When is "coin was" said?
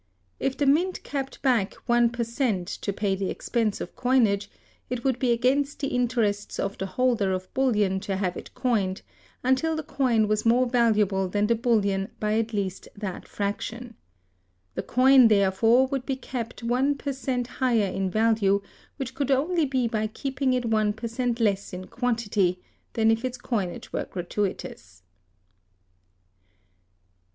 9.83-10.43